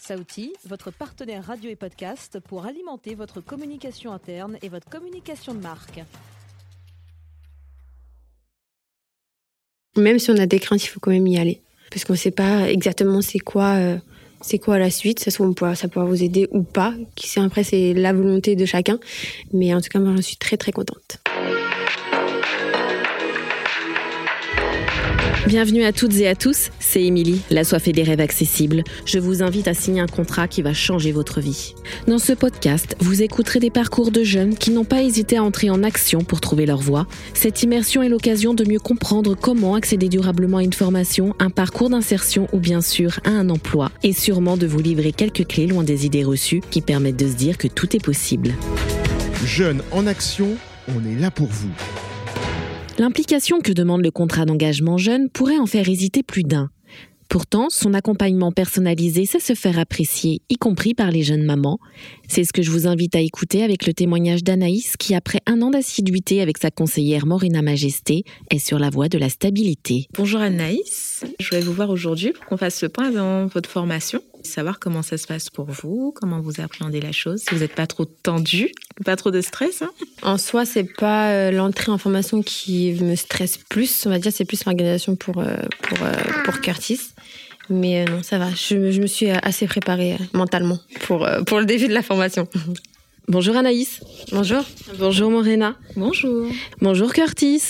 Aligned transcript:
Saouti, 0.00 0.54
votre 0.66 0.90
partenaire 0.90 1.44
radio 1.44 1.68
et 1.68 1.76
podcast 1.76 2.40
pour 2.40 2.64
alimenter 2.64 3.14
votre 3.14 3.42
communication 3.42 4.12
interne 4.12 4.56
et 4.62 4.70
votre 4.70 4.88
communication 4.88 5.52
de 5.52 5.60
marque. 5.60 6.00
Même 9.98 10.18
si 10.18 10.30
on 10.30 10.38
a 10.38 10.46
des 10.46 10.58
craintes, 10.58 10.82
il 10.82 10.86
faut 10.86 11.00
quand 11.00 11.10
même 11.10 11.26
y 11.26 11.38
aller. 11.38 11.60
Parce 11.90 12.06
qu'on 12.06 12.14
ne 12.14 12.18
sait 12.18 12.30
pas 12.30 12.70
exactement 12.70 13.20
c'est 13.20 13.40
quoi, 13.40 13.74
euh, 13.74 13.98
quoi 14.62 14.78
la 14.78 14.90
suite. 14.90 15.20
Ça, 15.20 15.30
pourra, 15.36 15.74
ça 15.74 15.88
pourra 15.88 16.06
vous 16.06 16.22
aider 16.22 16.48
ou 16.50 16.62
pas. 16.62 16.94
Qui 17.14 17.28
sait, 17.28 17.40
après, 17.40 17.62
c'est 17.62 17.92
la 17.92 18.14
volonté 18.14 18.56
de 18.56 18.64
chacun. 18.64 18.98
Mais 19.52 19.74
en 19.74 19.82
tout 19.82 19.90
cas, 19.90 19.98
moi, 19.98 20.16
je 20.16 20.22
suis 20.22 20.36
très, 20.36 20.56
très 20.56 20.72
contente. 20.72 21.18
Bienvenue 25.50 25.82
à 25.82 25.92
toutes 25.92 26.14
et 26.14 26.28
à 26.28 26.36
tous, 26.36 26.70
c'est 26.78 27.02
Émilie, 27.02 27.40
la 27.50 27.64
soifée 27.64 27.90
des 27.90 28.04
rêves 28.04 28.20
accessibles. 28.20 28.84
Je 29.04 29.18
vous 29.18 29.42
invite 29.42 29.66
à 29.66 29.74
signer 29.74 30.00
un 30.00 30.06
contrat 30.06 30.46
qui 30.46 30.62
va 30.62 30.72
changer 30.72 31.10
votre 31.10 31.40
vie. 31.40 31.74
Dans 32.06 32.20
ce 32.20 32.34
podcast, 32.34 32.94
vous 33.00 33.20
écouterez 33.20 33.58
des 33.58 33.72
parcours 33.72 34.12
de 34.12 34.22
jeunes 34.22 34.54
qui 34.54 34.70
n'ont 34.70 34.84
pas 34.84 35.02
hésité 35.02 35.38
à 35.38 35.42
entrer 35.42 35.68
en 35.68 35.82
action 35.82 36.20
pour 36.20 36.40
trouver 36.40 36.66
leur 36.66 36.78
voie. 36.78 37.08
Cette 37.34 37.64
immersion 37.64 38.00
est 38.00 38.08
l'occasion 38.08 38.54
de 38.54 38.64
mieux 38.64 38.78
comprendre 38.78 39.34
comment 39.34 39.74
accéder 39.74 40.08
durablement 40.08 40.58
à 40.58 40.62
une 40.62 40.72
formation, 40.72 41.34
un 41.40 41.50
parcours 41.50 41.90
d'insertion 41.90 42.46
ou 42.52 42.60
bien 42.60 42.80
sûr 42.80 43.18
à 43.24 43.30
un 43.30 43.50
emploi, 43.50 43.90
et 44.04 44.12
sûrement 44.12 44.56
de 44.56 44.68
vous 44.68 44.78
livrer 44.78 45.10
quelques 45.10 45.48
clés 45.48 45.66
loin 45.66 45.82
des 45.82 46.06
idées 46.06 46.22
reçues 46.22 46.62
qui 46.70 46.80
permettent 46.80 47.18
de 47.18 47.26
se 47.26 47.34
dire 47.34 47.58
que 47.58 47.66
tout 47.66 47.96
est 47.96 48.04
possible. 48.04 48.54
Jeunes 49.44 49.82
en 49.90 50.06
action, 50.06 50.50
on 50.86 51.04
est 51.04 51.20
là 51.20 51.32
pour 51.32 51.48
vous. 51.48 51.70
L'implication 53.00 53.62
que 53.62 53.72
demande 53.72 54.02
le 54.02 54.10
contrat 54.10 54.44
d'engagement 54.44 54.98
jeune 54.98 55.30
pourrait 55.30 55.56
en 55.56 55.64
faire 55.64 55.88
hésiter 55.88 56.22
plus 56.22 56.42
d'un. 56.42 56.68
Pourtant, 57.30 57.68
son 57.70 57.94
accompagnement 57.94 58.52
personnalisé 58.52 59.24
sait 59.24 59.40
se 59.40 59.54
faire 59.54 59.78
apprécier, 59.78 60.42
y 60.50 60.56
compris 60.56 60.92
par 60.92 61.10
les 61.10 61.22
jeunes 61.22 61.44
mamans. 61.44 61.78
C'est 62.32 62.44
ce 62.44 62.52
que 62.52 62.62
je 62.62 62.70
vous 62.70 62.86
invite 62.86 63.16
à 63.16 63.20
écouter 63.20 63.64
avec 63.64 63.88
le 63.88 63.92
témoignage 63.92 64.44
d'Anaïs 64.44 64.96
qui, 64.96 65.16
après 65.16 65.40
un 65.46 65.62
an 65.62 65.70
d'assiduité 65.70 66.40
avec 66.40 66.58
sa 66.58 66.70
conseillère 66.70 67.26
Morena 67.26 67.60
Majesté, 67.60 68.22
est 68.52 68.60
sur 68.60 68.78
la 68.78 68.88
voie 68.88 69.08
de 69.08 69.18
la 69.18 69.28
stabilité. 69.28 70.06
Bonjour 70.16 70.40
Anaïs, 70.40 71.24
je 71.40 71.48
voulais 71.48 71.60
vous 71.60 71.72
voir 71.72 71.90
aujourd'hui 71.90 72.30
pour 72.30 72.44
qu'on 72.44 72.56
fasse 72.56 72.84
le 72.84 72.88
point 72.88 73.10
dans 73.10 73.48
votre 73.48 73.68
formation 73.68 74.22
savoir 74.42 74.78
comment 74.78 75.02
ça 75.02 75.18
se 75.18 75.26
passe 75.26 75.50
pour 75.50 75.66
vous, 75.66 76.14
comment 76.18 76.40
vous 76.40 76.60
appréhendez 76.60 77.00
la 77.00 77.12
chose, 77.12 77.40
si 77.40 77.54
vous 77.54 77.60
n'êtes 77.60 77.74
pas 77.74 77.86
trop 77.86 78.04
tendu, 78.04 78.72
pas 79.04 79.16
trop 79.16 79.30
de 79.30 79.40
stress. 79.40 79.82
Hein. 79.82 79.90
en 80.22 80.38
soi, 80.38 80.64
c'est 80.64 80.84
pas 80.84 81.30
euh, 81.32 81.50
l'entrée 81.50 81.92
en 81.92 81.98
formation 81.98 82.42
qui 82.42 82.92
me 83.00 83.16
stresse 83.16 83.58
plus, 83.58 84.06
on 84.06 84.10
va 84.10 84.18
dire, 84.18 84.32
c'est 84.32 84.44
plus 84.44 84.64
l'organisation 84.64 85.16
pour, 85.16 85.38
euh, 85.38 85.56
pour, 85.82 85.98
euh, 86.02 86.12
pour 86.44 86.60
Curtis. 86.60 87.00
Mais 87.70 88.04
non, 88.04 88.22
ça 88.22 88.38
va, 88.38 88.48
je, 88.50 89.00
me 89.00 89.06
suis 89.06 89.30
assez 89.30 89.66
préparée 89.66 90.16
mentalement 90.32 90.78
pour, 91.02 91.26
pour 91.46 91.60
le 91.60 91.66
début 91.66 91.88
de 91.88 91.94
la 91.94 92.02
formation. 92.02 92.48
Bonjour 93.30 93.54
Anaïs. 93.54 94.00
Bonjour. 94.32 94.64
Bonjour 94.98 95.30
Morena. 95.30 95.76
Bonjour. 95.94 96.48
Bonjour 96.80 97.12
Curtis. 97.12 97.62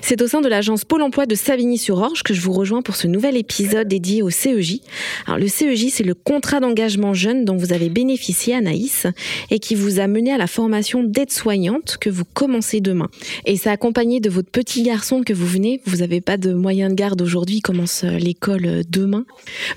C'est 0.00 0.22
au 0.22 0.26
sein 0.26 0.40
de 0.40 0.48
l'agence 0.48 0.86
Pôle 0.86 1.02
emploi 1.02 1.26
de 1.26 1.34
Savigny-sur-Orge 1.34 2.22
que 2.22 2.32
je 2.32 2.40
vous 2.40 2.54
rejoins 2.54 2.80
pour 2.80 2.96
ce 2.96 3.06
nouvel 3.06 3.36
épisode 3.36 3.88
dédié 3.88 4.22
au 4.22 4.30
CEJ. 4.30 4.80
Alors 5.26 5.38
le 5.38 5.48
CEJ, 5.48 5.88
c'est 5.90 6.02
le 6.02 6.14
contrat 6.14 6.60
d'engagement 6.60 7.12
jeune 7.12 7.44
dont 7.44 7.58
vous 7.58 7.74
avez 7.74 7.90
bénéficié 7.90 8.54
Anaïs 8.54 9.06
et 9.50 9.58
qui 9.58 9.74
vous 9.74 10.00
a 10.00 10.06
mené 10.06 10.32
à 10.32 10.38
la 10.38 10.46
formation 10.46 11.04
d'aide-soignante 11.04 11.98
que 12.00 12.08
vous 12.08 12.24
commencez 12.24 12.80
demain. 12.80 13.10
Et 13.44 13.58
c'est 13.58 13.68
accompagné 13.68 14.18
de 14.18 14.30
votre 14.30 14.50
petit 14.50 14.82
garçon 14.82 15.24
que 15.24 15.34
vous 15.34 15.46
venez. 15.46 15.82
Vous 15.84 15.98
n'avez 15.98 16.22
pas 16.22 16.38
de 16.38 16.54
moyen 16.54 16.88
de 16.88 16.94
garde 16.94 17.20
aujourd'hui, 17.20 17.60
commence 17.60 18.04
euh, 18.04 18.16
l'école 18.16 18.64
euh, 18.64 18.82
demain. 18.88 19.26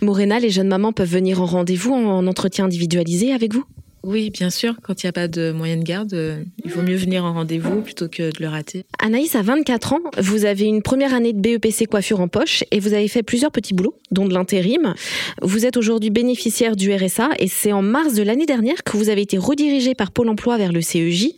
Morena, 0.02 0.40
les 0.40 0.50
jeunes 0.50 0.70
mamans 0.70 0.94
peuvent 0.94 1.12
venir 1.12 1.42
en 1.42 1.46
rendez-vous 1.46 1.92
en 1.92 2.26
entretien 2.26 2.64
individualisé 2.64 3.34
avec 3.34 3.54
vous? 3.54 3.66
Oui, 4.06 4.30
bien 4.30 4.52
sûr. 4.52 4.76
Quand 4.84 5.02
il 5.02 5.08
n'y 5.08 5.10
a 5.10 5.14
pas 5.14 5.28
de 5.28 5.52
moyen 5.52 5.78
de 5.78 5.84
garde, 5.84 6.14
euh, 6.14 6.44
il 6.64 6.72
vaut 6.72 6.84
mieux 6.84 6.96
venir 6.96 7.26
en 7.26 7.34
rendez-vous 7.34 7.82
plutôt 7.82 8.08
que 8.08 8.32
de 8.32 8.40
le 8.40 8.48
rater. 8.48 8.86
Anaïs 9.00 9.36
a 9.36 9.42
24 9.42 9.94
ans. 9.94 10.00
Vous 10.20 10.46
avez 10.46 10.66
une 10.66 10.84
première 10.84 11.16
année 11.16 11.34
de 11.34 11.40
BEPC 11.40 11.88
coiffure 11.88 12.22
en 12.22 12.28
poche 12.28 12.64
et 12.70 12.80
vous 12.80 12.94
avez 12.94 13.08
fait 13.08 13.24
plusieurs 13.24 13.52
petits 13.52 13.74
boulots, 13.74 13.96
dont 14.12 14.28
de 14.28 14.34
l'intérim. 14.34 14.94
Vous 15.42 15.66
êtes 15.66 15.76
aujourd'hui 15.76 16.12
bénéficiaire 16.12 16.76
du 16.76 16.94
RSA 16.94 17.30
et 17.40 17.48
c'est 17.48 17.72
en 17.72 17.82
mars 17.82 18.14
de 18.14 18.22
l'année 18.22 18.46
dernière 18.46 18.84
que 18.84 18.96
vous 18.96 19.10
avez 19.10 19.22
été 19.22 19.40
redirigé 19.40 19.96
par 19.96 20.12
Pôle 20.12 20.30
emploi 20.30 20.58
vers 20.58 20.72
le 20.72 20.82
CEJ. 20.82 21.32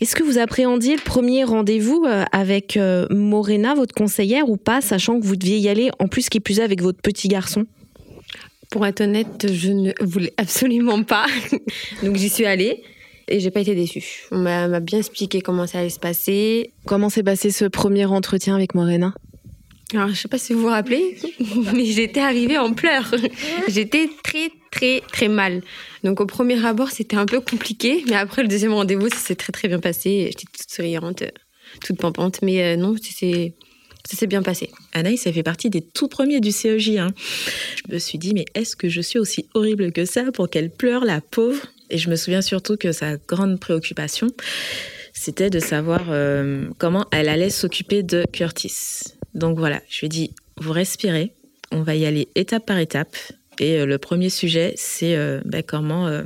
Est-ce 0.00 0.14
que 0.14 0.22
vous 0.22 0.38
appréhendiez 0.38 0.94
le 0.94 1.02
premier 1.02 1.42
rendez-vous 1.42 2.04
euh, 2.06 2.24
avec 2.30 2.76
euh, 2.76 3.08
Morena, 3.10 3.74
votre 3.74 3.94
conseillère, 3.94 4.48
ou 4.48 4.56
pas, 4.56 4.80
sachant 4.80 5.18
que 5.18 5.26
vous 5.26 5.34
deviez 5.36 5.58
y 5.58 5.68
aller 5.68 5.90
en 5.98 6.06
plus 6.06 6.28
qui 6.28 6.38
plus 6.38 6.60
est 6.60 6.62
avec 6.62 6.80
votre 6.80 7.00
petit 7.00 7.26
garçon? 7.26 7.66
Pour 8.74 8.84
être 8.86 9.02
honnête, 9.02 9.46
je 9.52 9.70
ne 9.70 9.92
voulais 10.00 10.34
absolument 10.36 11.04
pas. 11.04 11.26
Donc 12.02 12.16
j'y 12.16 12.28
suis 12.28 12.44
allée 12.44 12.82
et 13.28 13.38
j'ai 13.38 13.52
pas 13.52 13.60
été 13.60 13.76
déçue. 13.76 14.24
On 14.32 14.38
m'a 14.38 14.80
bien 14.80 14.98
expliqué 14.98 15.42
comment 15.42 15.68
ça 15.68 15.78
allait 15.78 15.90
se 15.90 16.00
passer. 16.00 16.72
Comment 16.84 17.08
s'est 17.08 17.22
passé 17.22 17.52
ce 17.52 17.66
premier 17.66 18.04
entretien 18.04 18.56
avec 18.56 18.74
Morena? 18.74 19.14
Alors, 19.92 20.08
je 20.08 20.14
sais 20.14 20.26
pas 20.26 20.38
si 20.38 20.54
vous 20.54 20.62
vous 20.62 20.66
rappelez, 20.66 21.16
mais 21.72 21.84
j'étais 21.84 22.18
arrivée 22.18 22.58
en 22.58 22.72
pleurs. 22.72 23.14
J'étais 23.68 24.10
très, 24.24 24.50
très, 24.72 25.02
très 25.12 25.28
mal. 25.28 25.62
Donc, 26.02 26.20
au 26.20 26.26
premier 26.26 26.66
abord, 26.66 26.90
c'était 26.90 27.16
un 27.16 27.26
peu 27.26 27.38
compliqué, 27.40 28.02
mais 28.08 28.16
après 28.16 28.42
le 28.42 28.48
deuxième 28.48 28.74
rendez-vous, 28.74 29.08
ça 29.08 29.18
s'est 29.18 29.36
très, 29.36 29.52
très 29.52 29.68
bien 29.68 29.78
passé. 29.78 30.30
J'étais 30.32 30.46
toute 30.52 30.68
souriante, 30.68 31.22
toute 31.84 31.96
pampante, 31.96 32.40
mais 32.42 32.60
euh, 32.60 32.76
non, 32.76 32.96
c'est 33.00 33.54
ça 34.08 34.16
s'est 34.16 34.26
bien 34.26 34.42
passé. 34.42 34.70
Anaïs, 34.92 35.22
ça 35.22 35.32
fait 35.32 35.42
partie 35.42 35.70
des 35.70 35.80
tout 35.80 36.08
premiers 36.08 36.40
du 36.40 36.52
CEJ. 36.52 36.96
Hein. 36.96 37.14
Je 37.86 37.94
me 37.94 37.98
suis 37.98 38.18
dit, 38.18 38.34
mais 38.34 38.44
est-ce 38.54 38.76
que 38.76 38.88
je 38.88 39.00
suis 39.00 39.18
aussi 39.18 39.48
horrible 39.54 39.92
que 39.92 40.04
ça 40.04 40.30
pour 40.32 40.50
qu'elle 40.50 40.70
pleure, 40.70 41.04
la 41.04 41.20
pauvre? 41.20 41.66
Et 41.90 41.98
je 41.98 42.10
me 42.10 42.16
souviens 42.16 42.42
surtout 42.42 42.76
que 42.76 42.92
sa 42.92 43.16
grande 43.16 43.58
préoccupation, 43.58 44.28
c'était 45.12 45.50
de 45.50 45.58
savoir 45.58 46.06
euh, 46.10 46.66
comment 46.78 47.06
elle 47.12 47.28
allait 47.28 47.50
s'occuper 47.50 48.02
de 48.02 48.24
Curtis. 48.32 48.74
Donc 49.34 49.58
voilà, 49.58 49.80
je 49.88 50.00
lui 50.00 50.06
ai 50.06 50.08
dit, 50.08 50.30
vous 50.58 50.72
respirez, 50.72 51.32
on 51.70 51.82
va 51.82 51.94
y 51.94 52.04
aller 52.04 52.28
étape 52.34 52.66
par 52.66 52.78
étape. 52.78 53.16
Et 53.58 53.78
euh, 53.78 53.86
le 53.86 53.98
premier 53.98 54.28
sujet, 54.28 54.74
c'est 54.76 55.16
euh, 55.16 55.40
ben, 55.44 55.62
comment 55.62 56.22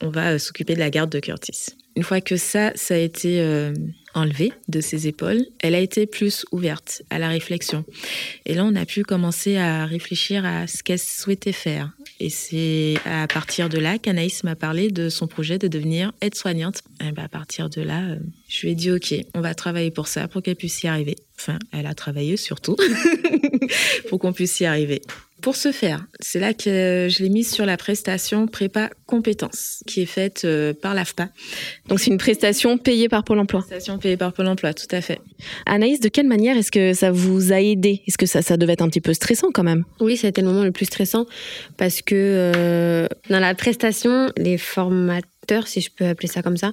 on 0.00 0.10
va 0.10 0.38
s'occuper 0.38 0.74
de 0.74 0.80
la 0.80 0.90
garde 0.90 1.10
de 1.10 1.18
Curtis. 1.20 1.66
Une 1.96 2.02
fois 2.02 2.20
que 2.20 2.36
ça, 2.36 2.72
ça 2.74 2.94
a 2.94 2.98
été 2.98 3.40
enlevée 4.16 4.52
de 4.68 4.80
ses 4.80 5.06
épaules, 5.06 5.44
elle 5.60 5.74
a 5.74 5.78
été 5.78 6.06
plus 6.06 6.46
ouverte 6.50 7.02
à 7.10 7.18
la 7.18 7.28
réflexion. 7.28 7.84
Et 8.46 8.54
là, 8.54 8.64
on 8.64 8.74
a 8.74 8.86
pu 8.86 9.02
commencer 9.02 9.56
à 9.56 9.84
réfléchir 9.84 10.44
à 10.44 10.66
ce 10.66 10.82
qu'elle 10.82 10.98
souhaitait 10.98 11.52
faire. 11.52 11.92
Et 12.18 12.30
c'est 12.30 12.94
à 13.04 13.26
partir 13.28 13.68
de 13.68 13.78
là 13.78 13.98
qu'Anaïs 13.98 14.42
m'a 14.42 14.56
parlé 14.56 14.90
de 14.90 15.10
son 15.10 15.26
projet 15.26 15.58
de 15.58 15.68
devenir 15.68 16.12
aide-soignante. 16.22 16.82
Et 17.00 17.12
ben, 17.12 17.24
à 17.24 17.28
partir 17.28 17.68
de 17.68 17.82
là, 17.82 18.00
euh, 18.04 18.16
je 18.48 18.62
lui 18.62 18.70
ai 18.70 18.74
dit, 18.74 18.90
OK, 18.90 19.14
on 19.34 19.42
va 19.42 19.54
travailler 19.54 19.90
pour 19.90 20.08
ça, 20.08 20.26
pour 20.26 20.42
qu'elle 20.42 20.56
puisse 20.56 20.82
y 20.82 20.86
arriver. 20.86 21.16
Enfin, 21.38 21.58
elle 21.72 21.86
a 21.86 21.94
travaillé 21.94 22.38
surtout 22.38 22.76
pour 24.08 24.18
qu'on 24.18 24.32
puisse 24.32 24.58
y 24.60 24.64
arriver. 24.64 25.02
Pour 25.42 25.54
ce 25.54 25.70
faire, 25.70 26.06
c'est 26.20 26.40
là 26.40 26.54
que 26.54 27.08
je 27.10 27.22
l'ai 27.22 27.28
mise 27.28 27.52
sur 27.52 27.66
la 27.66 27.76
prestation 27.76 28.46
prépa 28.46 28.90
compétences 29.06 29.82
qui 29.86 30.02
est 30.02 30.06
faite 30.06 30.42
euh, 30.44 30.72
par 30.72 30.94
l'AFPA. 30.94 31.28
Donc 31.88 32.00
c'est 32.00 32.10
une 32.10 32.18
prestation 32.18 32.78
payée 32.78 33.08
par 33.08 33.22
Pôle 33.22 33.38
emploi. 33.38 33.60
Prestation 33.60 33.98
payée 33.98 34.16
par 34.16 34.32
Pôle 34.32 34.48
emploi, 34.48 34.74
tout 34.74 34.88
à 34.90 35.00
fait. 35.00 35.20
Anaïs, 35.66 36.00
de 36.00 36.08
quelle 36.08 36.26
manière 36.26 36.56
est-ce 36.56 36.72
que 36.72 36.94
ça 36.94 37.12
vous 37.12 37.52
a 37.52 37.60
aidé? 37.60 38.02
Est-ce 38.06 38.18
que 38.18 38.26
ça, 38.26 38.42
ça 38.42 38.56
devait 38.56 38.72
être 38.72 38.82
un 38.82 38.88
petit 38.88 39.00
peu 39.00 39.14
stressant 39.14 39.48
quand 39.52 39.62
même? 39.62 39.84
Oui, 40.00 40.16
ça 40.16 40.26
a 40.26 40.30
été 40.30 40.40
le 40.40 40.48
moment 40.48 40.64
le 40.64 40.72
plus 40.72 40.86
stressant 40.86 41.26
parce 41.76 42.02
que 42.02 42.14
euh, 42.14 43.06
dans 43.30 43.40
la 43.40 43.54
prestation, 43.54 44.30
les 44.36 44.58
formateurs 44.58 45.26
si 45.64 45.80
je 45.80 45.90
peux 45.90 46.06
appeler 46.06 46.28
ça 46.28 46.42
comme 46.42 46.56
ça. 46.56 46.72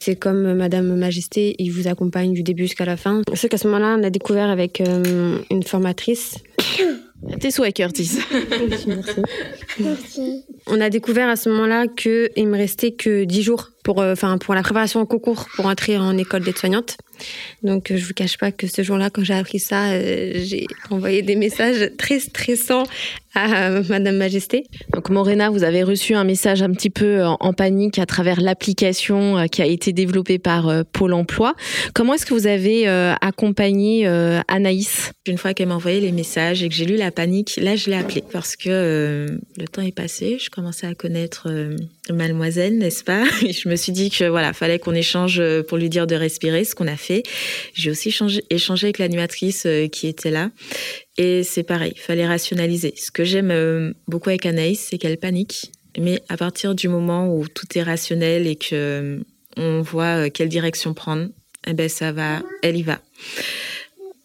C'est 0.00 0.16
comme 0.16 0.54
Madame 0.54 0.94
Majesté, 0.96 1.54
il 1.58 1.70
vous 1.70 1.88
accompagne 1.88 2.32
du 2.32 2.42
début 2.42 2.64
jusqu'à 2.64 2.84
la 2.84 2.96
fin. 2.96 3.22
C'est 3.34 3.48
qu'à 3.48 3.58
ce 3.58 3.66
moment-là, 3.68 3.96
on 3.98 4.02
a 4.04 4.10
découvert 4.10 4.48
avec 4.48 4.80
euh, 4.80 5.38
une 5.50 5.62
formatrice 5.62 6.36
Tes 7.40 7.50
souhaits, 7.50 7.74
Curtis. 7.74 8.18
Merci. 9.78 10.44
On 10.66 10.80
a 10.80 10.90
découvert 10.90 11.28
à 11.28 11.36
ce 11.36 11.48
moment-là 11.50 11.86
qu'il 11.86 12.48
me 12.48 12.56
restait 12.56 12.92
que 12.92 13.24
10 13.24 13.42
jours 13.42 13.70
pour, 13.84 14.00
euh, 14.00 14.12
enfin, 14.12 14.38
pour 14.38 14.54
la 14.54 14.62
préparation 14.62 15.00
au 15.00 15.06
concours 15.06 15.46
pour 15.56 15.66
entrer 15.66 15.98
en 15.98 16.16
école 16.18 16.42
d'aide-soignante. 16.42 16.96
Donc, 17.62 17.90
euh, 17.90 17.96
je 17.96 18.04
vous 18.04 18.12
cache 18.14 18.38
pas 18.38 18.52
que 18.52 18.66
ce 18.66 18.82
jour-là, 18.82 19.10
quand 19.10 19.24
j'ai 19.24 19.34
appris 19.34 19.58
ça, 19.58 19.92
euh, 19.92 20.32
j'ai 20.42 20.66
envoyé 20.90 21.22
des 21.22 21.36
messages 21.36 21.90
très 21.96 22.18
stressants 22.18 22.84
à 23.34 23.80
Madame 23.88 24.16
Majesté. 24.16 24.64
Donc, 24.92 25.08
Morena, 25.08 25.48
vous 25.48 25.64
avez 25.64 25.82
reçu 25.82 26.14
un 26.14 26.24
message 26.24 26.62
un 26.62 26.70
petit 26.70 26.90
peu 26.90 27.24
en, 27.24 27.52
panique 27.54 27.98
à 27.98 28.04
travers 28.04 28.42
l'application 28.42 29.46
qui 29.50 29.62
a 29.62 29.66
été 29.66 29.94
développée 29.94 30.38
par 30.38 30.84
Pôle 30.92 31.14
emploi. 31.14 31.54
Comment 31.94 32.12
est-ce 32.12 32.26
que 32.26 32.34
vous 32.34 32.46
avez 32.46 32.86
accompagné 33.22 34.06
Anaïs? 34.48 35.12
Une 35.26 35.38
fois 35.38 35.54
qu'elle 35.54 35.68
m'a 35.68 35.76
envoyé 35.76 36.00
les 36.00 36.12
messages 36.12 36.62
et 36.62 36.68
que 36.68 36.74
j'ai 36.74 36.84
lu 36.84 36.96
la 36.96 37.10
panique, 37.10 37.56
là, 37.56 37.74
je 37.74 37.88
l'ai 37.88 37.96
appelée 37.96 38.22
parce 38.32 38.54
que 38.54 39.26
le 39.56 39.64
temps 39.66 39.80
est 39.80 39.96
passé. 39.96 40.36
Je 40.38 40.50
commençais 40.50 40.86
à 40.86 40.94
connaître 40.94 41.48
Mademoiselle, 42.10 42.78
n'est-ce 42.78 43.04
pas 43.04 43.24
je 43.42 43.68
me 43.68 43.76
suis 43.76 43.92
dit 43.92 44.10
que 44.10 44.24
voilà, 44.24 44.52
fallait 44.52 44.80
qu'on 44.80 44.94
échange 44.94 45.38
euh, 45.38 45.62
pour 45.62 45.78
lui 45.78 45.88
dire 45.88 46.08
de 46.08 46.16
respirer, 46.16 46.64
ce 46.64 46.74
qu'on 46.74 46.88
a 46.88 46.96
fait. 46.96 47.22
J'ai 47.74 47.90
aussi 47.90 48.10
changé, 48.10 48.42
échangé 48.50 48.86
avec 48.86 48.98
l'animatrice 48.98 49.66
euh, 49.66 49.86
qui 49.86 50.08
était 50.08 50.32
là. 50.32 50.50
Et 51.16 51.44
c'est 51.44 51.62
pareil, 51.62 51.92
il 51.94 52.00
fallait 52.00 52.26
rationaliser. 52.26 52.94
Ce 52.96 53.12
que 53.12 53.22
j'aime 53.22 53.52
euh, 53.52 53.92
beaucoup 54.08 54.30
avec 54.30 54.46
Anaïs, 54.46 54.80
c'est 54.90 54.98
qu'elle 54.98 55.16
panique 55.16 55.70
Mais 55.96 56.20
à 56.28 56.36
partir 56.36 56.74
du 56.74 56.88
moment 56.88 57.32
où 57.32 57.46
tout 57.46 57.66
est 57.76 57.82
rationnel 57.82 58.48
et 58.48 58.56
que 58.56 59.20
on 59.56 59.82
voit 59.82 60.30
quelle 60.30 60.48
direction 60.48 60.94
prendre, 60.94 61.28
eh 61.68 61.74
ben 61.74 61.88
ça 61.88 62.10
va, 62.10 62.42
elle 62.62 62.76
y 62.76 62.82
va. 62.82 63.00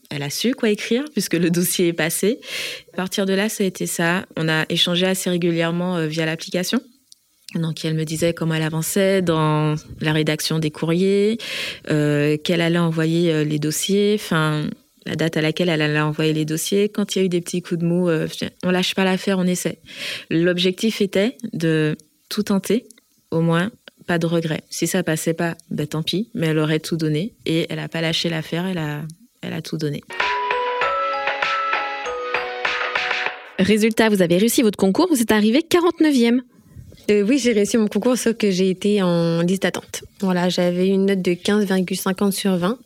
Elle 0.09 0.23
a 0.23 0.31
su 0.31 0.55
quoi 0.55 0.69
écrire 0.69 1.03
puisque 1.11 1.35
le 1.35 1.51
dossier 1.51 1.89
est 1.89 1.93
passé. 1.93 2.39
À 2.93 2.95
partir 2.95 3.27
de 3.27 3.33
là, 3.33 3.49
ça 3.49 3.63
a 3.63 3.67
été 3.67 3.85
ça. 3.85 4.25
On 4.35 4.49
a 4.49 4.65
échangé 4.69 5.05
assez 5.05 5.29
régulièrement 5.29 6.07
via 6.07 6.25
l'application. 6.25 6.81
Donc, 7.55 7.85
elle 7.85 7.93
me 7.93 8.03
disait 8.03 8.33
comment 8.33 8.55
elle 8.55 8.63
avançait 8.63 9.21
dans 9.21 9.75
la 10.01 10.11
rédaction 10.11 10.59
des 10.59 10.69
courriers, 10.69 11.37
euh, 11.89 12.37
qu'elle 12.37 12.61
allait 12.61 12.77
envoyer 12.77 13.31
euh, 13.31 13.43
les 13.45 13.57
dossiers, 13.57 14.15
enfin, 14.19 14.69
la 15.05 15.15
date 15.15 15.37
à 15.37 15.41
laquelle 15.41 15.69
elle 15.69 15.81
allait 15.81 15.99
envoyer 16.01 16.33
les 16.33 16.43
dossiers. 16.43 16.89
Quand 16.89 17.15
il 17.15 17.19
y 17.19 17.21
a 17.21 17.25
eu 17.25 17.29
des 17.29 17.39
petits 17.39 17.61
coups 17.61 17.79
de 17.79 17.85
mou, 17.85 18.09
euh, 18.09 18.27
on 18.63 18.69
lâche 18.69 18.95
pas 18.95 19.05
l'affaire, 19.05 19.39
on 19.39 19.45
essaie. 19.45 19.79
L'objectif 20.29 20.99
était 20.99 21.37
de 21.53 21.95
tout 22.27 22.43
tenter, 22.43 22.85
au 23.31 23.39
moins 23.39 23.71
pas 24.07 24.19
de 24.19 24.25
regret. 24.25 24.63
Si 24.69 24.87
ça 24.87 25.03
passait 25.03 25.33
pas, 25.33 25.55
ben 25.69 25.87
tant 25.87 26.03
pis, 26.03 26.29
mais 26.33 26.47
elle 26.47 26.59
aurait 26.59 26.79
tout 26.79 26.97
donné 26.97 27.33
et 27.45 27.67
elle 27.69 27.79
a 27.79 27.89
pas 27.89 28.01
lâché 28.01 28.29
l'affaire, 28.29 28.65
elle 28.65 28.77
a, 28.77 29.03
elle 29.41 29.53
a 29.53 29.61
tout 29.61 29.77
donné. 29.77 30.01
Résultat, 33.59 34.09
vous 34.09 34.21
avez 34.21 34.37
réussi 34.37 34.61
votre 34.61 34.77
concours, 34.77 35.07
vous 35.09 35.21
êtes 35.21 35.31
arrivé 35.31 35.59
49e. 35.59 36.41
Euh, 37.09 37.21
oui, 37.21 37.37
j'ai 37.37 37.53
réussi 37.53 37.77
mon 37.77 37.87
concours, 37.87 38.17
sauf 38.17 38.35
que 38.35 38.51
j'ai 38.51 38.69
été 38.69 39.01
en 39.01 39.41
liste 39.41 39.63
d'attente. 39.63 40.03
Voilà, 40.19 40.49
j'avais 40.49 40.87
une 40.87 41.05
note 41.05 41.21
de 41.21 41.31
15,50 41.31 42.31
sur 42.31 42.57
20. 42.57 42.77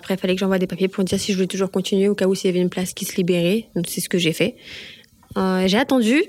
Après, 0.00 0.14
il 0.14 0.18
fallait 0.18 0.34
que 0.34 0.40
j'envoie 0.40 0.58
des 0.58 0.66
papiers 0.66 0.88
pour 0.88 1.02
dire 1.02 1.18
si 1.18 1.32
je 1.32 1.36
voulais 1.36 1.46
toujours 1.46 1.70
continuer 1.70 2.08
au 2.08 2.14
cas 2.14 2.26
où 2.26 2.34
s'il 2.34 2.48
y 2.48 2.52
avait 2.52 2.60
une 2.60 2.68
place 2.68 2.92
qui 2.92 3.06
se 3.06 3.16
libérait. 3.16 3.68
Donc, 3.74 3.86
c'est 3.88 4.02
ce 4.02 4.10
que 4.10 4.18
j'ai 4.18 4.32
fait. 4.34 4.56
Euh, 5.38 5.66
j'ai 5.66 5.78
attendu, 5.78 6.22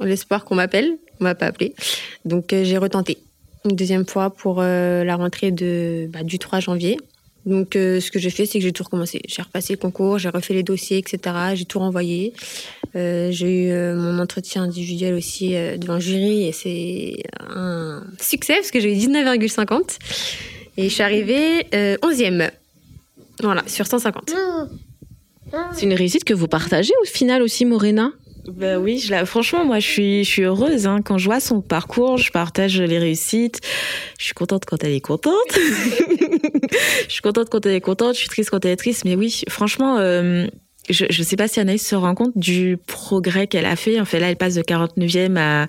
l'espoir 0.00 0.44
qu'on 0.44 0.56
m'appelle. 0.56 0.96
On 1.20 1.24
m'a 1.24 1.36
pas 1.36 1.46
appelé. 1.46 1.74
Donc, 2.24 2.52
euh, 2.52 2.64
j'ai 2.64 2.76
retenté 2.76 3.18
une 3.64 3.76
deuxième 3.76 4.06
fois 4.06 4.30
pour 4.30 4.60
la 4.60 5.16
rentrée 5.16 5.50
de, 5.50 6.08
bah, 6.12 6.22
du 6.22 6.38
3 6.38 6.60
janvier. 6.60 6.98
Donc, 7.46 7.70
ce 7.74 8.10
que 8.12 8.20
j'ai 8.20 8.30
fait, 8.30 8.46
c'est 8.46 8.58
que 8.58 8.64
j'ai 8.64 8.72
tout 8.72 8.84
recommencé. 8.84 9.22
J'ai 9.26 9.42
repassé 9.42 9.72
le 9.72 9.78
concours, 9.78 10.18
j'ai 10.18 10.28
refait 10.28 10.54
les 10.54 10.62
dossiers, 10.62 10.98
etc. 10.98 11.34
J'ai 11.54 11.64
tout 11.64 11.80
renvoyé. 11.80 12.32
Euh, 12.96 13.30
j'ai 13.30 13.66
eu 13.66 13.70
euh, 13.72 13.94
mon 13.94 14.18
entretien 14.18 14.62
individuel 14.62 15.14
aussi 15.14 15.54
euh, 15.54 15.76
devant 15.76 15.94
le 15.94 16.00
jury 16.00 16.46
et 16.46 16.52
c'est 16.52 17.16
un 17.50 18.02
succès 18.20 18.54
parce 18.54 18.70
que 18.70 18.80
j'ai 18.80 18.92
eu 18.92 18.96
19,50 18.96 19.98
et 20.78 20.84
je 20.84 20.88
suis 20.88 21.02
arrivée 21.02 21.66
11e. 21.72 22.50
Voilà, 23.42 23.62
sur 23.66 23.86
150. 23.86 24.32
C'est 25.74 25.82
une 25.82 25.92
réussite 25.92 26.24
que 26.24 26.32
vous 26.32 26.48
partagez 26.48 26.92
au 27.02 27.06
final 27.06 27.42
aussi, 27.42 27.66
Morena? 27.66 28.12
Ben 28.48 28.78
oui, 28.78 28.98
je 28.98 29.10
la, 29.10 29.26
franchement, 29.26 29.64
moi, 29.64 29.80
je 29.80 29.86
suis, 29.86 30.24
je 30.24 30.30
suis 30.30 30.42
heureuse. 30.42 30.86
Hein. 30.86 31.00
Quand 31.04 31.18
je 31.18 31.26
vois 31.26 31.40
son 31.40 31.60
parcours, 31.60 32.16
je 32.16 32.30
partage 32.30 32.80
les 32.80 32.98
réussites. 32.98 33.60
Je 34.18 34.24
suis 34.24 34.34
contente 34.34 34.64
quand 34.64 34.84
elle 34.84 34.92
est 34.92 35.00
contente. 35.00 35.34
je 35.52 37.12
suis 37.12 37.22
contente 37.22 37.48
quand 37.50 37.66
elle 37.66 37.74
est 37.74 37.80
contente. 37.80 38.14
Je 38.14 38.20
suis 38.20 38.28
triste 38.28 38.50
quand 38.50 38.64
elle 38.64 38.72
est 38.72 38.76
triste. 38.76 39.04
Mais 39.04 39.16
oui, 39.16 39.42
franchement, 39.48 39.98
je 40.88 41.04
ne 41.06 41.24
sais 41.24 41.36
pas 41.36 41.48
si 41.48 41.60
Anaïs 41.60 41.86
se 41.86 41.94
rend 41.94 42.14
compte 42.14 42.36
du 42.36 42.78
progrès 42.86 43.46
qu'elle 43.46 43.66
a 43.66 43.76
fait. 43.76 44.00
En 44.00 44.04
fait, 44.04 44.20
là, 44.20 44.30
elle 44.30 44.36
passe 44.36 44.54
de 44.54 44.62
49e 44.62 45.36
à, 45.36 45.66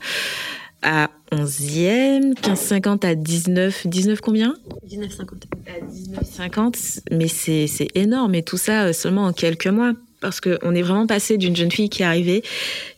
à 0.84 1.10
11e, 1.31 2.34
15,50 2.36 3.06
à 3.06 3.16
19, 3.16 3.88
19 3.88 4.22
combien? 4.22 4.56
19,50. 4.90 5.44
À 5.68 6.50
19,50, 6.50 7.02
mais 7.12 7.28
c'est 7.28 7.88
énorme. 7.96 8.36
Et 8.36 8.44
tout 8.44 8.58
ça 8.58 8.86
euh, 8.86 8.94
seulement 8.94 9.25
en 9.25 9.34
quelques 9.34 9.68
mois. 9.68 9.94
Parce 10.19 10.42
qu'on 10.42 10.74
est 10.74 10.81
vraiment 10.81 11.06
passé 11.06 11.38
d'une 11.38 11.56
jeune 11.56 11.72
fille 11.72 11.90
qui 11.90 12.02
arrivait, 12.02 12.42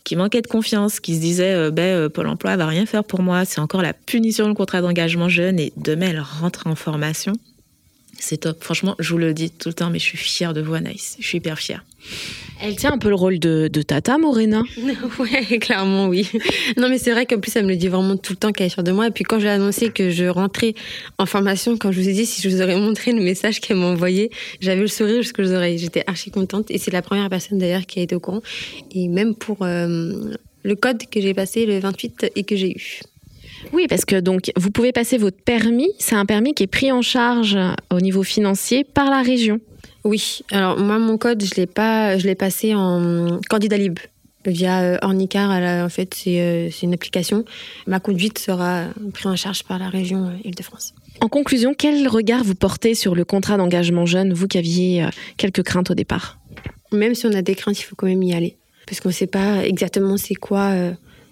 qui 0.06 0.16
manquait 0.16 0.42
de 0.42 0.48
confiance, 0.48 1.02
qui 1.02 1.16
se 1.16 1.20
disait 1.20 1.54
euh, 1.54 1.70
ben, 1.70 1.84
euh, 1.84 2.10
Pôle 2.10 2.28
emploi 2.28 2.56
va 2.56 2.66
rien 2.66 2.86
faire 2.86 3.04
pour 3.04 3.22
moi, 3.22 3.44
c'est 3.44 3.60
encore 3.60 3.82
la 3.82 3.92
punition, 3.92 4.48
le 4.48 4.54
contrat 4.54 4.80
d'engagement 4.80 5.28
jeune, 5.28 5.60
et 5.60 5.74
demain 5.76 6.12
elle 6.12 6.22
rentre 6.22 6.68
en 6.68 6.76
formation. 6.76 7.34
C'est 8.20 8.38
top. 8.38 8.64
Franchement, 8.64 8.96
je 9.00 9.12
vous 9.12 9.18
le 9.18 9.34
dis 9.34 9.50
tout 9.50 9.70
le 9.70 9.74
temps, 9.74 9.90
mais 9.90 10.00
je 10.00 10.04
suis 10.04 10.18
fière 10.18 10.54
de 10.54 10.62
vous, 10.62 10.74
Anaïs. 10.74 11.16
Je 11.20 11.28
suis 11.28 11.38
hyper 11.38 11.58
fière. 11.58 11.86
Elle 12.62 12.76
tient 12.76 12.92
un 12.92 12.98
peu 12.98 13.08
le 13.08 13.16
rôle 13.16 13.40
de, 13.40 13.70
Tata, 13.82 14.18
Morena. 14.18 14.62
ouais, 15.20 15.60
clairement, 15.60 16.08
oui. 16.08 16.30
Non, 16.78 16.90
mais 16.90 16.98
c'est 16.98 17.12
vrai 17.12 17.26
qu'en 17.26 17.40
plus, 17.40 17.56
elle 17.56 17.64
me 17.64 17.70
le 17.70 17.78
dit 17.78 17.88
vraiment 17.88 18.18
tout 18.18 18.34
le 18.34 18.38
temps 18.38 18.52
qu'elle 18.52 18.68
est 18.68 18.72
sûre 18.72 18.84
de 18.84 18.92
moi. 18.92 19.08
Et 19.08 19.12
puis, 19.12 19.24
quand 19.24 19.40
j'ai 19.40 19.50
annoncé 19.50 19.90
que 19.90 20.10
je 20.10 20.26
rentrais 20.26 20.76
en 21.18 21.26
formation, 21.26 21.78
quand 21.78 21.92
je 21.92 22.02
vous 22.02 22.10
ai 22.10 22.14
dit 22.14 22.26
si 22.26 22.42
je 22.42 22.50
vous 22.50 22.62
aurais 22.62 22.76
montré 22.76 23.14
le 23.14 23.22
message 23.22 23.62
qu'elle 23.62 23.78
m'a 23.78 23.86
envoyé, 23.86 24.32
j'avais 24.60 24.82
le 24.82 24.88
sourire 24.88 25.22
jusqu'aux 25.22 25.52
oreilles. 25.54 25.78
J'étais 25.78 26.04
archi 26.06 26.30
contente. 26.30 26.70
Et 26.72 26.78
c'est 26.78 26.92
la 26.92 27.02
première 27.02 27.30
personne 27.30 27.58
d'ailleurs 27.58 27.86
qui 27.86 28.00
a 28.00 28.04
été 28.04 28.16
au 28.16 28.20
courant. 28.20 28.42
Et 28.92 29.08
même 29.08 29.34
pour 29.34 29.60
euh, 29.62 30.14
le 30.64 30.76
code 30.76 31.04
que 31.10 31.22
j'ai 31.22 31.34
passé 31.34 31.66
le 31.66 31.80
28 31.80 32.32
et 32.36 32.44
que 32.44 32.56
j'ai 32.58 32.72
eu. 32.72 33.00
Oui, 33.74 33.88
parce 33.88 34.06
que 34.06 34.20
donc 34.20 34.52
vous 34.56 34.72
pouvez 34.72 34.92
passer 34.92 35.18
votre 35.18 35.42
permis. 35.42 35.90
C'est 36.00 36.16
un 36.16 36.26
permis 36.26 36.54
qui 36.54 36.64
est 36.64 36.68
pris 36.68 36.92
en 36.92 37.02
charge 37.02 37.58
au 37.92 38.00
niveau 38.00 38.24
financier 38.24 38.84
par 38.84 39.10
la 39.10 39.22
région. 39.22 39.60
Oui. 40.04 40.40
Alors 40.52 40.78
moi, 40.78 40.98
mon 41.00 41.18
code, 41.18 41.44
je 41.44 41.56
l'ai 41.56 41.68
pas, 41.68 42.18
je 42.18 42.26
l'ai 42.26 42.36
passé 42.36 42.74
en 42.74 43.40
candidat 43.50 43.78
libre 43.78 44.02
via 44.46 44.82
euh, 44.82 44.98
Ornicar. 45.02 45.52
En 45.84 45.90
fait, 45.90 46.16
euh, 46.28 46.70
c'est 46.72 46.86
une 46.86 46.94
application. 46.94 47.46
Ma 47.88 48.00
conduite 48.00 48.40
sera 48.40 48.86
prise 49.14 49.28
en 49.28 49.36
charge 49.36 49.64
par 49.64 49.80
la 49.80 49.90
région 49.90 50.28
euh, 50.28 50.32
Île-de-France. 50.44 50.94
En 51.22 51.28
conclusion, 51.28 51.74
quel 51.78 52.08
regard 52.08 52.44
vous 52.44 52.56
portez 52.56 52.96
sur 52.96 53.14
le 53.14 53.26
contrat 53.26 53.58
d'engagement 53.58 54.06
jeune, 54.06 54.34
vous 54.34 54.48
qui 54.48 54.58
aviez 54.58 55.06
quelques 55.36 55.64
craintes 55.64 55.92
au 55.92 55.94
départ? 55.94 56.40
Même 56.94 57.14
si 57.14 57.26
on 57.26 57.34
a 57.34 57.42
des 57.42 57.56
craintes, 57.56 57.80
il 57.80 57.84
faut 57.84 57.96
quand 57.96 58.08
même 58.08 58.24
y 58.24 58.34
aller. 58.34 58.58
Parce 58.88 59.02
qu'on 59.02 59.10
ne 59.10 59.14
sait 59.14 59.28
pas 59.28 59.66
exactement 59.66 60.16
c'est 60.16 60.36
quoi 60.36 60.74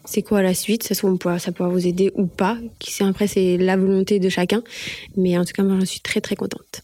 c'est 0.07 0.21
quoi 0.21 0.41
la 0.41 0.53
suite? 0.53 0.83
Ça, 0.83 0.95
soit 0.95 1.09
ça 1.39 1.51
pourra 1.51 1.69
vous 1.69 1.85
aider 1.85 2.11
ou 2.15 2.25
pas. 2.25 2.57
Après, 3.01 3.27
c'est 3.27 3.57
la 3.57 3.77
volonté 3.77 4.19
de 4.19 4.29
chacun. 4.29 4.63
Mais 5.15 5.37
en 5.37 5.45
tout 5.45 5.53
cas, 5.53 5.63
moi, 5.63 5.77
je 5.79 5.85
suis 5.85 5.99
très, 5.99 6.21
très 6.21 6.35
contente. 6.35 6.81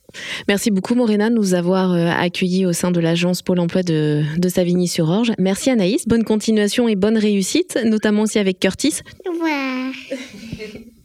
Merci 0.48 0.70
beaucoup, 0.70 0.94
Morena, 0.94 1.30
de 1.30 1.36
nous 1.36 1.54
avoir 1.54 1.94
euh, 1.94 2.10
accueillis 2.10 2.66
au 2.66 2.74
sein 2.74 2.92
de 2.92 3.00
l'agence 3.00 3.42
Pôle 3.42 3.60
emploi 3.60 3.82
de, 3.82 4.24
de 4.38 4.50
Savigny-sur-Orge. 4.50 5.32
Merci, 5.40 5.70
Anaïs. 5.70 6.08
Bonne 6.08 6.24
continuation 6.24 6.88
et 6.88 6.96
bonne 6.96 7.18
réussite, 7.18 7.80
notamment 7.86 8.24
aussi 8.24 8.40
avec 8.40 8.60
Curtis. 8.60 9.00
Ouais. 9.42 10.18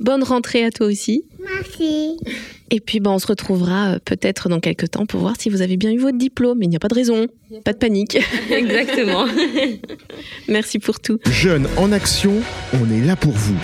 Bonne 0.00 0.22
rentrée 0.22 0.64
à 0.64 0.70
toi 0.70 0.86
aussi. 0.86 1.24
Merci. 1.40 2.16
Et 2.70 2.80
puis, 2.80 3.00
ben, 3.00 3.10
on 3.12 3.18
se 3.18 3.26
retrouvera 3.26 3.94
euh, 3.94 3.98
peut-être 4.04 4.48
dans 4.48 4.60
quelques 4.60 4.90
temps 4.90 5.06
pour 5.06 5.20
voir 5.20 5.34
si 5.38 5.48
vous 5.48 5.62
avez 5.62 5.76
bien 5.76 5.90
eu 5.90 5.98
votre 5.98 6.18
diplôme. 6.18 6.62
Il 6.62 6.68
n'y 6.68 6.76
a 6.76 6.78
pas 6.78 6.88
de 6.88 6.94
raison, 6.94 7.26
pas 7.64 7.72
de 7.72 7.78
panique. 7.78 8.18
Exactement. 8.50 9.26
Merci 10.48 10.78
pour 10.78 11.00
tout. 11.00 11.18
Jeunes 11.30 11.66
en 11.76 11.92
action, 11.92 12.34
on 12.74 12.90
est 12.92 13.04
là 13.04 13.16
pour 13.16 13.32
vous. 13.32 13.56